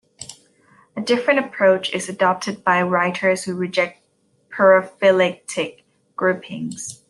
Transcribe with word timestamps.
A 0.97 1.01
different 1.01 1.41
approach 1.41 1.93
is 1.93 2.09
adopted 2.09 2.63
by 2.63 2.81
writers 2.81 3.43
who 3.43 3.53
reject 3.55 4.03
paraphyletic 4.51 5.83
groupings. 6.15 6.99